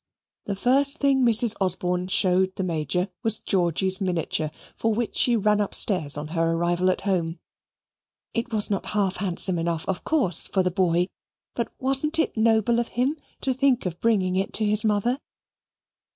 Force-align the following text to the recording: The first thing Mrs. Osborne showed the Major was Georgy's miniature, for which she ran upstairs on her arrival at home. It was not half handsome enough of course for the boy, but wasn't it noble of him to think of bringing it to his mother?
The 0.45 0.55
first 0.55 0.97
thing 0.97 1.23
Mrs. 1.23 1.53
Osborne 1.61 2.07
showed 2.07 2.55
the 2.55 2.63
Major 2.63 3.09
was 3.21 3.37
Georgy's 3.37 4.01
miniature, 4.01 4.49
for 4.75 4.91
which 4.95 5.15
she 5.15 5.35
ran 5.35 5.61
upstairs 5.61 6.17
on 6.17 6.29
her 6.29 6.53
arrival 6.53 6.89
at 6.89 7.01
home. 7.01 7.37
It 8.33 8.51
was 8.51 8.71
not 8.71 8.87
half 8.97 9.17
handsome 9.17 9.59
enough 9.59 9.87
of 9.87 10.03
course 10.03 10.47
for 10.47 10.63
the 10.63 10.71
boy, 10.71 11.05
but 11.53 11.71
wasn't 11.77 12.17
it 12.17 12.35
noble 12.35 12.79
of 12.79 12.87
him 12.97 13.15
to 13.41 13.53
think 13.53 13.85
of 13.85 14.01
bringing 14.01 14.35
it 14.35 14.53
to 14.53 14.65
his 14.65 14.83
mother? 14.83 15.19